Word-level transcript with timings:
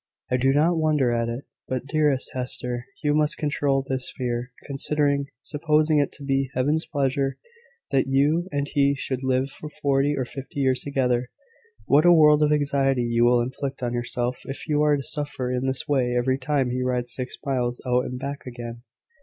I 0.31 0.37
do 0.37 0.51
not 0.51 0.79
wonder 0.79 1.11
at 1.11 1.29
it; 1.29 1.43
but, 1.67 1.85
dearest 1.85 2.31
Hester, 2.33 2.87
you 3.03 3.13
must 3.13 3.37
control 3.37 3.85
this 3.87 4.11
fear. 4.17 4.51
Consider; 4.65 5.15
supposing 5.43 5.99
it 5.99 6.11
to 6.13 6.23
be 6.23 6.49
Heaven's 6.55 6.87
pleasure 6.87 7.37
that 7.91 8.07
you 8.07 8.47
and 8.51 8.67
he 8.67 8.95
should 8.95 9.21
live 9.23 9.51
for 9.51 9.69
forty 9.69 10.15
or 10.17 10.25
fifty 10.25 10.59
years 10.59 10.81
together, 10.81 11.29
what 11.85 12.03
a 12.07 12.11
world 12.13 12.41
of 12.41 12.51
anxiety 12.51 13.03
you 13.03 13.25
will 13.25 13.41
inflict 13.41 13.83
on 13.83 13.93
yourself 13.93 14.39
if 14.45 14.67
you 14.67 14.81
are 14.81 14.97
to 14.97 15.03
suffer 15.03 15.51
in 15.51 15.67
this 15.67 15.87
way 15.87 16.15
every 16.17 16.39
time 16.39 16.71
he 16.71 16.81
rides 16.81 17.13
six 17.13 17.35
miles 17.45 17.79
out 17.85 18.05
and 18.05 18.17
back 18.17 18.47
again!" 18.47 18.81